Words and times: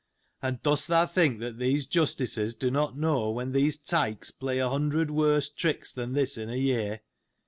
And 0.41 0.63
dost 0.63 0.87
thou 0.87 1.05
think 1.05 1.41
that 1.41 1.59
these 1.59 1.85
Justices 1.85 2.55
do 2.55 2.71
not 2.71 2.97
know, 2.97 3.29
when 3.29 3.51
these 3.51 3.77
tykes 3.77 4.31
play 4.31 4.57
a 4.57 4.67
hundred 4.67 5.11
worse 5.11 5.47
tricks 5.47 5.93
than 5.93 6.13
this 6.13 6.39
in 6.39 6.49
a 6.49 6.55
year 6.55 7.01